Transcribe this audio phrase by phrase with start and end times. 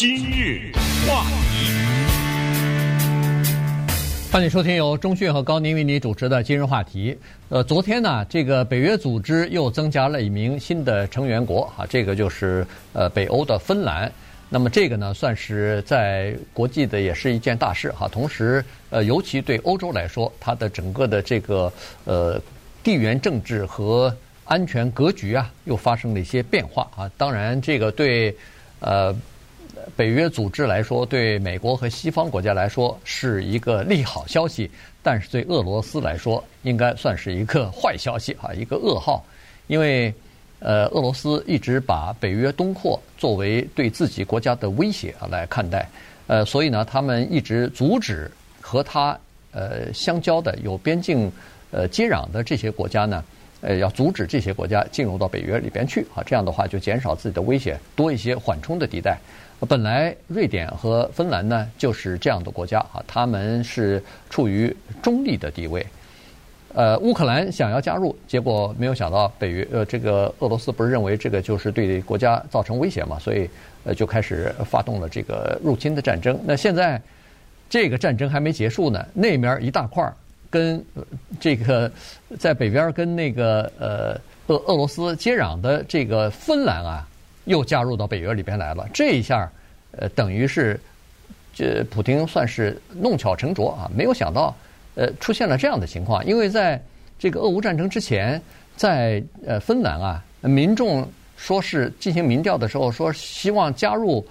[0.00, 0.72] 今日
[1.06, 1.74] 话题，
[4.32, 7.14] 欢迎收听由中讯和高宁为你主持的今日话题。
[7.50, 14.10] 呃，昨天呢，这个北约组织又增加了一名新的成员国啊，这个就是呃北欧的芬兰。
[14.48, 18.08] 那么这个呢，算是在国际的也是一件大事哈。
[18.08, 21.70] 同时，呃，尤其对欧洲来说，它的整个的这个
[22.06, 22.40] 呃
[22.82, 27.10] 地缘政治和安全格局啊，又发生了一些变化啊。
[27.18, 28.34] 当然，这个对
[28.78, 29.14] 呃。
[29.96, 34.70] 北约组织来说，对美国和西方国家来说是一个利好消息，
[35.02, 39.24] 但是对俄罗斯来说，应该算是一个坏消息啊，一个噩耗。
[39.66, 40.12] 因为，
[40.58, 45.88] 呃，俄罗斯一直把北约东扩作为对自己国家的威胁啊来看待，
[46.26, 48.30] 呃，所以呢，他们一直阻止
[48.60, 49.16] 和他
[49.52, 51.30] 呃相交的有边境
[51.70, 53.24] 呃接壤的这些国家呢，
[53.60, 59.18] 呃，要阻止这些国家进入到北约里边去啊，这样的话就减少自己的威胁，多一些缓冲的地带。
[59.68, 65.84] 本来瑞典和芬兰呢就是这样的国家啊，他们是处于中立的地位。
[66.72, 73.50] 呃，乌克兰想要加入，结果没有想到北约呃这个俄罗斯不是认为这个就是对国家造成威胁嘛，所以
[73.84, 76.38] 呃就开始发动了这个入侵的战争。
[76.44, 76.98] 那现在
[77.68, 80.10] 这个战争还没结束呢，那面一大块
[80.50, 80.84] 跟
[81.38, 81.90] 这个
[82.38, 87.06] 在北边跟那个呃俄俄罗斯接壤的这个芬兰啊。
[87.46, 89.50] 又加入到北约里边来了，这一下，
[89.92, 90.78] 呃，等于是，
[91.54, 94.54] 这普丁算是弄巧成拙啊，没有想到，
[94.94, 96.24] 呃，出现了这样的情况。
[96.24, 96.80] 因为在
[97.18, 98.40] 这个俄乌战争之前，
[98.76, 104.24] 在呃芬兰啊，民众说是进行民调的时候说希望加入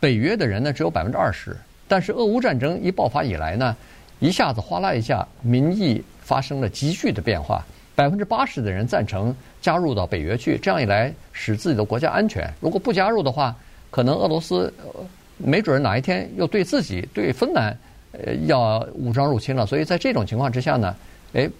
[0.00, 1.54] 北约的人呢只有百分之二十，
[1.88, 3.76] 但是俄乌战争一爆发以来呢，
[4.22, 7.66] 一下子哗啦一下，民意发生了急剧的变化。
[7.96, 12.48] 百分之八十的人赞成加入到北约去，这样一来使自己的国家安全。
[12.60, 13.52] 如果不加入的话，
[13.90, 15.04] 可能俄罗斯呃
[15.38, 17.76] 没准哪一天又对自己、对芬兰
[18.12, 19.66] 呃要武装入侵了。
[19.66, 20.94] 所以在这种情况之下呢，
[21.32, 21.50] 诶，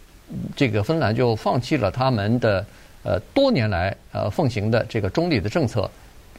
[0.55, 2.65] 这个芬兰就放弃了他们的
[3.03, 5.91] 呃多年来呃奉行的这个中立的政策，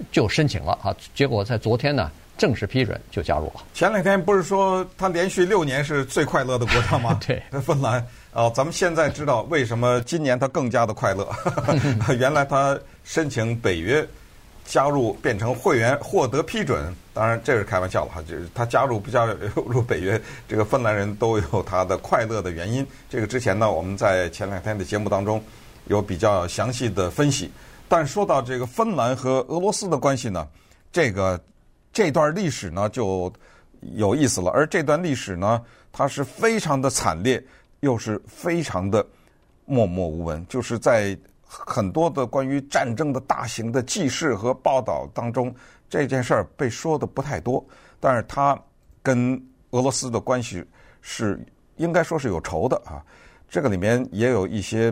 [0.09, 0.95] 就申请了啊。
[1.13, 3.63] 结果在昨天呢正式批准就加入了。
[3.73, 7.17] 前两天不是说他连续六年是最快乐的国家吗？
[7.25, 8.05] 对，芬兰。
[8.33, 11.29] 哦，咱们现在知道为什么今年他更加的快乐。
[12.17, 14.05] 原来他申请北约
[14.65, 22.85] 加入变成会员获得批准，当然这是开玩笑了哈，就是他加入不加入北约，这个芬兰人都有他的快乐的原因。
[23.07, 25.39] 这个之前呢，我们在前两天的节目当中
[25.85, 27.51] 有比较详细的分析。
[27.87, 30.47] 但说到这个芬兰和俄罗斯的关系呢，
[30.91, 31.39] 这个
[31.93, 33.31] 这段历史呢就
[33.93, 34.51] 有意思了。
[34.51, 37.41] 而这段历史呢，它是非常的惨烈。
[37.83, 39.05] 又是非常的
[39.65, 45.53] 默默无闻，就是在很多的关于战争的大型的记事和报道当中，
[45.89, 47.61] 这件事儿被说的不太多。
[47.99, 48.57] 但是它
[49.01, 49.35] 跟
[49.71, 50.63] 俄罗斯的关系
[51.01, 51.37] 是
[51.75, 53.03] 应该说是有仇的啊，
[53.49, 54.89] 这个里面也有一些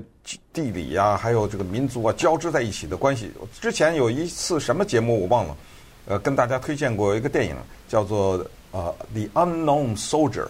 [0.51, 3.31] 地理呀，还有这个民族啊交织在一起的关系。
[3.61, 5.55] 之前有一次什么节目我忘了，
[6.05, 7.55] 呃，跟大家推荐过一个电影，
[7.87, 8.93] 叫做呃
[9.29, 10.45] 《The Unknown Soldier》，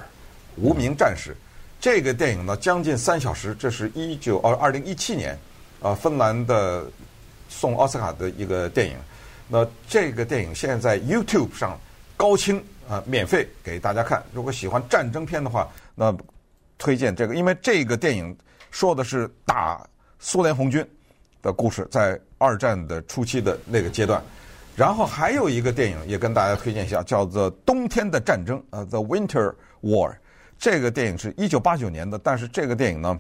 [0.56, 1.36] 无名战士。
[1.80, 5.38] 这个电影呢，将近三小时，这是一九呃二零一七年，
[5.82, 6.86] 呃，芬兰的
[7.50, 8.96] 送奥斯卡的一个电影。
[9.48, 11.78] 那这个电影现在在 YouTube 上
[12.16, 12.58] 高清
[12.88, 14.24] 啊、呃，免费给大家看。
[14.32, 16.16] 如果喜欢战争片的话，那
[16.78, 18.36] 推荐这个，因为这个电影
[18.70, 19.86] 说的是打
[20.20, 20.88] 苏联红军
[21.42, 24.24] 的故事，在二战的初期的那个阶段。
[24.76, 30.10] 然后还有一个电影也跟大家推荐一下，叫做《冬天的战争》呃，《The Winter War》。
[30.58, 33.20] 这个电影是一九八九年的，但是这个电影呢，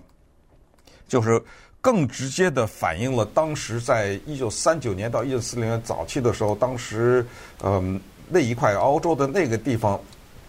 [1.07, 1.41] 就是
[1.81, 7.25] 更直接的反映了当时在一九三九年到一九四零年早期的时候，当时
[7.63, 10.00] 嗯那一块欧洲的那个地方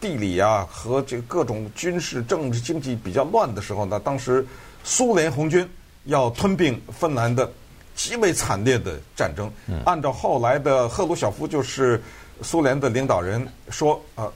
[0.01, 4.47] 地理啊和这各种军事、政治、经济比较乱的时候呢，当时
[4.85, 5.69] 苏联红军
[6.05, 7.51] 要吞并芬兰的
[7.95, 9.51] 极为惨烈的战争。
[9.85, 12.03] 按照后来的赫鲁晓夫就是
[12.43, 14.33] 苏联的领导人说呃。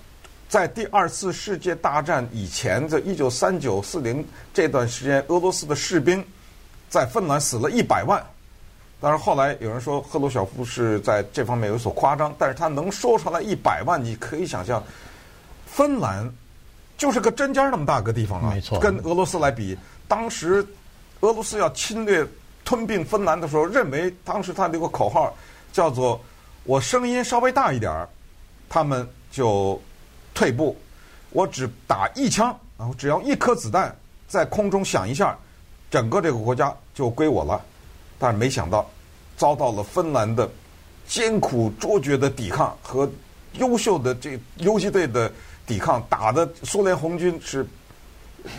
[0.49, 6.25] 在第二次世界大战以前，在一九三九四零这段时间，俄罗斯的士兵
[6.89, 8.25] 在芬兰死了一百万。
[9.01, 14.81] 但是后来有人说赫鲁晓夫是在这方面有所夸张，但是他能说出来一百万，你可以想象，
[15.67, 16.33] 芬兰
[16.97, 19.77] 就是个针尖那么大个地方啊，没错，跟俄罗斯来比，
[20.07, 20.65] 当时
[21.23, 22.25] 俄罗斯要侵略
[22.67, 25.33] 吞并芬兰的时候，认为当时他那个口号
[25.73, 26.21] 叫做
[26.65, 28.09] “我声音稍微大一点儿，
[28.69, 29.81] 他们就”
[30.35, 30.77] 退步，
[31.31, 33.97] 我只打一枪，然后只要一颗子弹
[34.29, 35.39] 在空中响一下，
[35.91, 37.65] 整个这个国家就归我了。
[38.19, 38.85] 但是没想到，
[39.37, 40.51] 遭到了芬兰的
[41.07, 43.09] 艰苦卓绝的抵抗和
[43.55, 45.33] 优秀的这游击队的
[45.67, 47.65] 抵抗，打的苏联红军是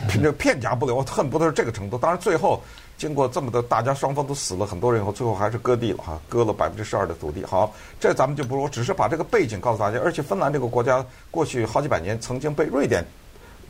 [0.10, 1.98] 这个片甲不留，恨不得是这个程度。
[1.98, 2.64] 当然，最后
[2.98, 7.46] 经过这么多，大家双方都死了很多人以后，最后还是割地了哈，割了百分之十二的土地。
[7.46, 10.00] 好，这咱们就不说，只是把这个背景告诉大家。
[10.00, 13.06] 而且芬兰这个国家过去好几百年曾经被瑞典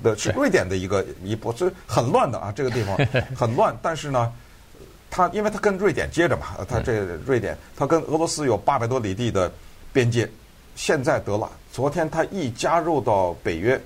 [0.01, 2.97] 的是瑞典的一个一波，所以很乱的啊，这个地方
[3.35, 3.77] 很乱。
[3.81, 4.31] 但是呢。
[5.09, 9.50] 他因为他跟瑞典接着嘛，他这瑞典他跟俄罗斯有八百多里地的
[9.94, 10.29] 边界，
[10.75, 13.81] 现在得了，昨天他一加入到北约，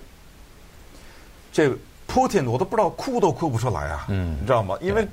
[1.54, 1.70] 这
[2.08, 4.76] Putin，我都不知道哭都哭不出来啊，嗯，你知道吗？
[4.82, 5.08] 因为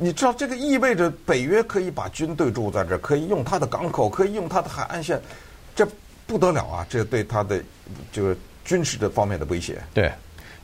[0.00, 5.20] 你知道这个意味着北约可以把军队驻在这，可以用它的港口，可以用它的海岸线，
[5.74, 5.86] 这
[6.24, 6.86] 不得了啊！
[6.88, 7.60] 这对它的
[8.12, 10.10] 这个军事的方面的威胁，对。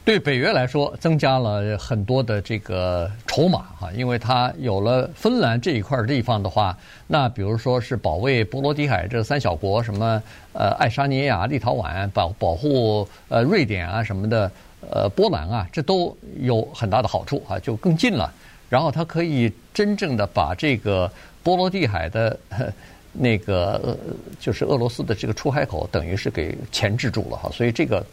[0.05, 6.77] 对北约来说，增加了很多的这个筹码哈，因为它有了芬兰这一块地方的话，
[7.07, 10.23] 那比如说是保卫波罗的海这三小国，什么
[10.53, 14.53] 呃爱沙尼亚、立陶宛，保保护呃瑞典啊什么的，
[14.91, 18.31] 呃波兰啊，这都有很大的好处啊，就更近了。
[18.69, 21.11] 然后它可以真正的把这个
[21.43, 22.39] 波罗的海的
[23.13, 23.97] 那个
[24.41, 28.05] 就是俄罗斯的这个出海口，等于是给钳制住了哈，所以这个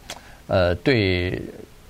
[0.46, 1.40] 呃对。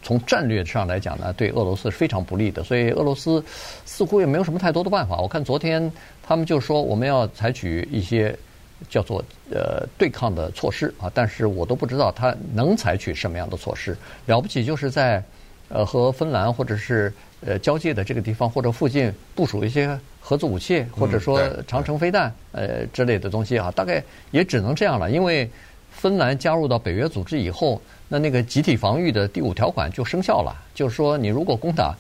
[0.05, 3.41] 从战略上来讲呢，对俄罗斯是非常不利的，所以俄罗斯
[3.87, 5.21] 似乎也没有什么太多的办法。
[5.21, 5.93] 我看昨天
[6.25, 8.37] 他们就说我们要采取一些
[8.91, 13.97] 叫做呃对抗的措施啊，但是我都不知道他能采取什么样的措施。
[14.27, 15.23] 了不起就是在
[15.69, 25.49] 呃和芬兰或者是呃交界的这个地方或者附近部署一些核子武器，或者说长城飞弹呃之类的东西啊，大概也只能这样了，因为
[25.91, 27.81] 芬兰加入到北约组织以后。
[28.09, 31.97] 那那个集体防御的第五条款就生效了，就是说你如果攻打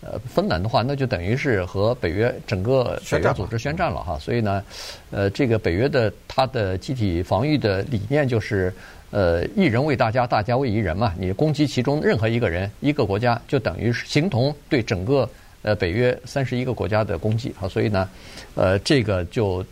[0.00, 4.18] 呃芬兰的话，那就等于是和北约整个北约组织宣战了哈。
[4.18, 4.64] 所以呢，
[5.10, 8.72] 呃，这个北约的它的集体防御的理念就是
[9.10, 11.14] 呃一人为大家，大家为一人嘛。
[11.18, 15.28] 你攻击其中任何一个人、一个国家，就等于是形同对整个
[15.62, 17.68] 呃北约三十一个国家的攻击啊。
[17.68, 18.08] 所以呢，
[18.54, 19.64] 呃，这个就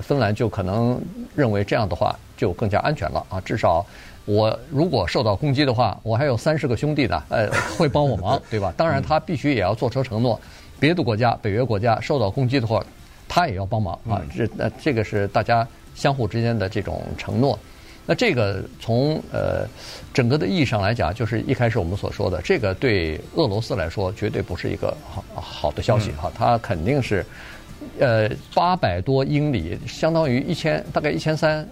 [0.00, 1.00] 芬兰就可能
[1.34, 3.84] 认为这样的话就更加安全了啊，至少。
[4.24, 8.72] 我如果受到攻击的话，我还有三十个兄弟的，呃，会帮我忙，对吧？
[8.76, 10.40] 当然，他必须也要做出承诺，
[10.78, 12.80] 别的国家、北约国家受到攻击的话，
[13.26, 14.22] 他也要帮忙啊。
[14.32, 15.66] 这那这个是大家
[15.96, 17.58] 相互之间的这种承诺。
[18.06, 19.66] 那这个从呃
[20.12, 26.30] 整个的意义上来讲，就是一开始我们所说的，这个对俄罗斯来说绝对不是一个好好的消息哈。
[26.34, 27.24] 它肯定是
[27.98, 31.68] 呃八百多英里，相当于一千大概一千三。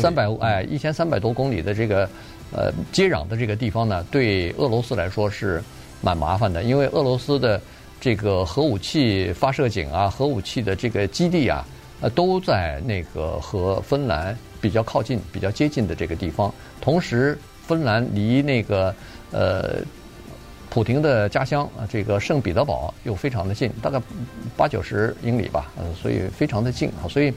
[0.00, 2.08] 三百哎，一千三百多公里的这个
[2.52, 5.60] 呃接壤的这个地方呢，对俄罗斯来说是
[6.00, 7.60] 蛮麻烦的，因为俄罗斯的
[8.00, 11.66] 这个核武器发射井啊、核武器的这个基地啊，
[12.00, 16.50] 呃都在那个和芬兰比较靠近、比较接近的这个地方。
[16.80, 17.36] 同时，
[17.66, 18.94] 芬兰离那个
[19.30, 19.74] 呃
[20.70, 24.00] 普廷的家乡啊，这个圣彼得堡又非常的近，大概
[24.56, 27.04] 八九十英里吧，呃，所以非常的近啊。
[27.10, 27.30] 所以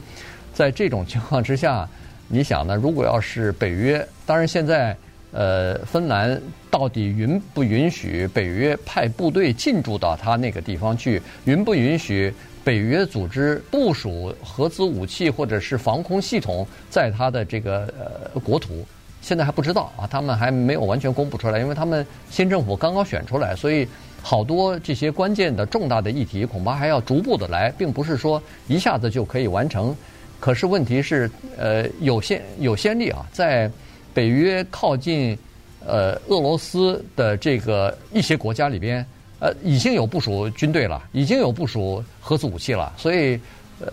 [0.54, 1.86] 在这种情况之下。
[2.28, 2.74] 你想呢？
[2.74, 4.96] 如果要是北约，当然现在，
[5.30, 11.22] 呃，芬兰到底允不允许北约派部队进驻到他那个地方去？
[11.44, 12.34] 允不允许
[12.66, 18.84] 北约组织部署核子武器或者是防空系统在他的这个呃国土？
[19.22, 23.86] 现在还不知道啊，他们还没有完全公布出来，因为他们新政府刚刚选出来，所以
[24.20, 29.94] 好多这些关键的重大的议题恐怕还要逐步的来，并不是说一下子就可以完成。
[30.40, 33.70] 可是问题是，呃，有先有先例啊，在
[34.12, 35.38] 北约靠近
[35.86, 39.06] 呃俄罗斯的这个一些国家里边，
[39.38, 42.92] 呃，已经有部署军队了，已经有部署核子武器了。
[42.96, 43.38] 所以，
[43.80, 43.92] 呃，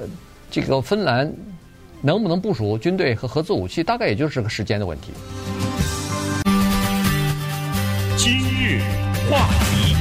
[0.50, 1.30] 这个芬兰
[2.02, 5.12] 能不能部署军队和核子武器，大概也就是个时间的问题。
[8.18, 8.80] 今日
[9.30, 9.96] 话题，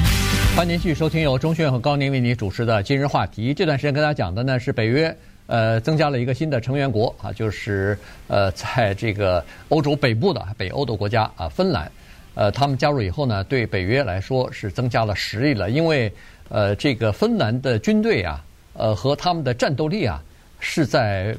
[0.55, 3.53] 欢迎您继续收听由钟迅和高宁为您主持的《今日话题》。
[3.57, 5.15] 这段时间跟大家讲的呢是北约。
[5.45, 11.91] 呃，增加了一个新的成员国啊，就是呃，在这个欧洲北部的北欧的国家啊，芬兰。
[12.35, 16.11] 呃，他们加入以后呢，对北约来说是增加了实力了，因为
[16.49, 20.21] 呃，这个芬兰的军队啊，呃，和他们的战斗力啊，
[20.59, 21.35] 是在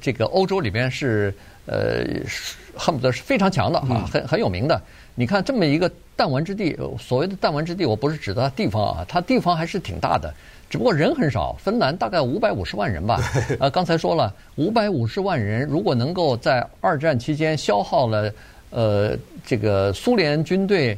[0.00, 1.34] 这个欧洲里边是
[1.66, 2.04] 呃，
[2.74, 4.80] 恨不得是非常强的啊，很很有名的。
[5.14, 10.32] 你看这么一个弹丸之地，所谓的弹丸之地，我不是指的它地方啊，它地方还是挺大的。
[10.70, 13.20] 只不过人很少，芬兰大概五百五十万人吧。
[13.58, 18.32] 呃，刚才说了，五百五十万人，如果能够在二战期间消耗了，
[18.70, 20.96] 呃，这个苏联军队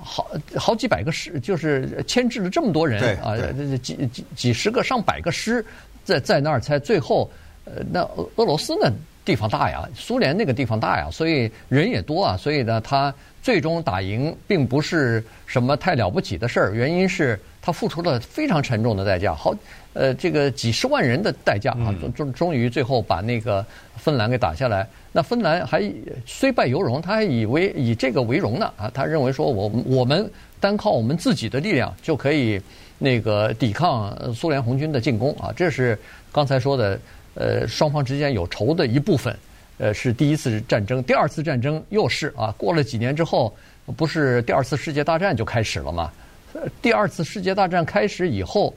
[0.00, 5.64] 好好几百个师，就是牵制了这么多人啊，这几几几十个、上百个师
[6.04, 7.30] 在在那儿，才最后，
[7.64, 8.92] 呃，那俄俄罗斯呢，
[9.24, 19.54] 地方大呀，苏联那个地方大呀，所以人也多啊，所以呢，他最终打赢并不是什么太了不起的事儿，原因是他付出了非常沉重的代价，好，
[19.94, 23.64] 呃，这个几十万人的代价啊，终终终于最后把那个
[23.96, 24.86] 芬兰给打下来。
[25.12, 25.82] 那芬兰还
[26.26, 30.30] 虽败犹荣，他还以为以这个为荣呢啊，他认为说我我们
[30.60, 32.60] 单靠我们自己的力量就可以
[32.98, 35.98] 那个抵抗苏联红军的进攻啊，这是
[36.30, 37.00] 刚才说的。
[37.36, 39.36] 呃，双方之间有仇的一部分，
[39.78, 43.52] 呃，是第一次战争，第二次战争又是啊，过了几年之后，
[43.96, 46.12] 不是第二次世界大战就开始了吗？
[46.80, 48.74] 第二次世界大战开始以后，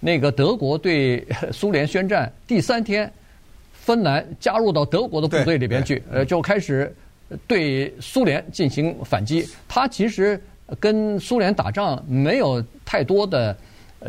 [0.00, 3.10] 那个德国对 苏联宣战第三天，
[3.72, 6.94] 芬兰加入到德国的部队里边去，呃，就开始
[7.46, 9.48] 对苏联进行反击。
[9.68, 10.42] 他其实
[10.78, 13.56] 跟苏联打仗没有太多的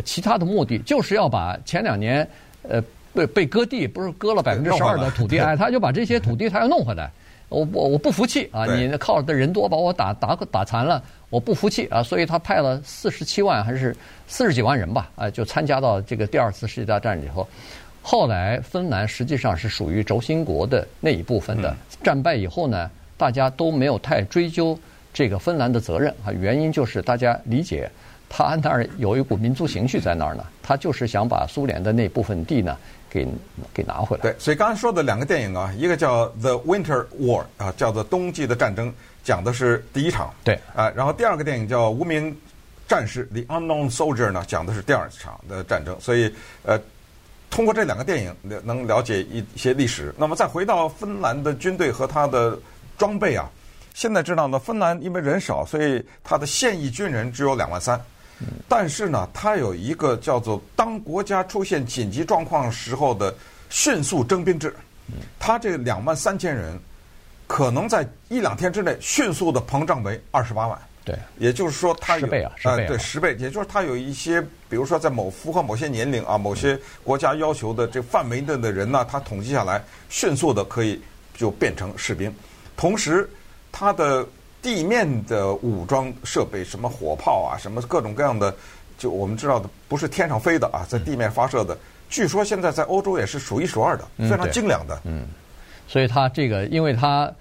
[0.03, 2.27] 其他的目的，就是要把前两年
[2.63, 2.83] 呃。
[3.13, 7.11] 被被割地，不是割了百分之十二的土地，哎，他就把这些土地他要弄回来。
[7.51, 8.65] 我我我不服气啊！
[8.65, 12.01] 你靠的人多把我打打打残了，我不服气啊！
[12.01, 13.93] 所以他派了四十七万还是
[14.25, 17.45] 四十几万人吧，啊，就参加到这个第二次世界大战以后。
[18.01, 21.75] 后来芬兰实际上是属于轴心国的那一部分的。
[22.01, 24.79] 战败以后呢，大家都没有太追究
[25.13, 27.91] 这个芬兰的责任啊，原因就是大家理解。
[28.33, 32.77] 他那儿有一股民族情绪在那儿呢，他就是想把苏联的那部分地呢
[33.11, 33.27] 给
[33.73, 34.23] 给拿回来。
[34.23, 38.89] 对，所以刚才说的两个电影啊，一个叫《The Winter War》啊，叫做《冬季的战争》，
[39.21, 40.33] 讲的是第一场。
[40.45, 42.33] 对啊，然后第二个电影叫《无名
[42.87, 45.99] 战士》（The Unknown Soldier） 呢，讲的是第二场的战争。
[45.99, 46.79] 所以呃，
[47.49, 50.15] 通过这两个电影能了解一些历史。
[50.17, 52.57] 那么再回到芬兰的军队和他的
[52.97, 53.49] 装备啊，
[53.93, 57.99] 现在知道呢，芬兰因为人少，所以他的现役军人只有两万三。
[58.67, 63.33] 但是呢，它有一个叫做“当国家出现紧急状况时候的
[63.69, 64.73] 迅速征兵制”，
[65.39, 66.79] 它这两万三千人
[67.47, 70.79] 可能在一两天之内迅速的膨胀为二十八万。
[71.03, 73.35] 对，也就是说，它有十倍啊，十倍啊，对，十倍。
[73.39, 81.01] 也就是它有一些，比如说在某符合某些年龄啊、某些国家要求的这范围内的人呢，他统计下来，迅速的可以
[81.35, 82.33] 就变成士兵。
[82.75, 83.29] 同时，
[83.71, 84.27] 它的。
[84.61, 88.53] 地面的武装设备，什么火炮啊，什么各种各样的，
[88.97, 91.77] 就我们知道的，不是天上飞的啊，在地面发射的。
[92.09, 95.01] 据说现在在欧洲也是数一数二的，非常精良的。
[95.05, 95.25] 嗯，
[95.87, 97.31] 所以它这个，因为它。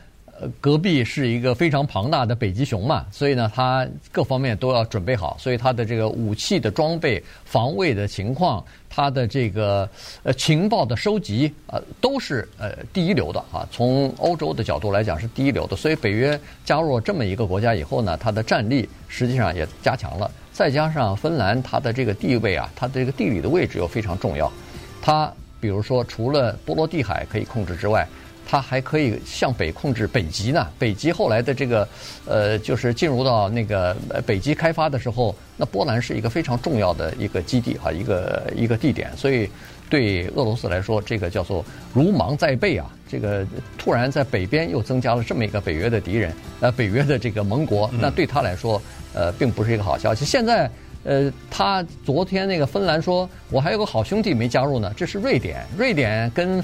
[0.41, 9.89] 呃隔壁是一个非常庞大的北极熊嘛，所以呢，它各方面都要准备好，所以它的这个武器的装备、防卫的情况，它的这个
[10.23, 13.69] 呃情报的收集啊，都是呃第一流的啊。
[13.71, 20.31] 从欧洲的角度来讲是第一流的，所以北约加入了这么一个国家以后呢，它的战力实际上也加强了。
[20.53, 24.51] 再加上芬兰，它的这个地位啊，它的这个地理的位置又非常重要。
[25.03, 28.07] 它比如说，除了波罗的海可以控制之外，
[28.51, 30.67] 它还可以向北控制北极呢。
[30.77, 31.89] 北极后来的这个，
[32.27, 39.17] 呃，就是进入到那个北极开发的时候，那波兰是一个非常重要的一个基地哈，一个一个地点。
[39.17, 39.49] 所以
[39.89, 41.65] 对俄罗斯来说，这个叫做
[41.95, 42.91] 如芒在背啊。
[43.09, 43.47] 这个
[43.79, 48.83] 突然在北边又增加了这么一个北约的敌人，呃，北约的这个盟国，那对他来说，
[49.15, 50.25] 呃，并不是一个好消息。
[50.25, 50.69] 现在，
[51.05, 55.65] 呃，他昨天那个芬兰说，我还有个好兄弟没加入呢，这是瑞典。
[55.79, 56.61] 瑞典跟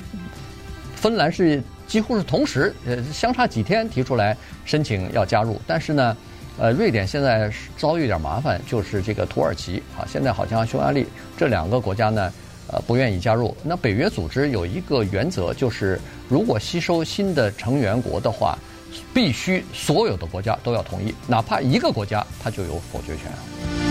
[0.96, 1.62] 芬兰是。
[1.86, 6.16] 几乎是同时，呃，相差几天提出来申请要加入，但是呢，
[6.58, 12.32] 呃，瑞典现在遭遇一点麻烦，就是这个土耳其啊，现在好像匈牙利这两个国家呢，
[12.68, 13.56] 呃，不愿意加入。
[13.62, 18.58] 那北约组织有一个原则，就是如果吸收新的成员国的话，
[19.14, 23.85] 必须所有的国家都要同意，哪怕一个国家它就有否决权。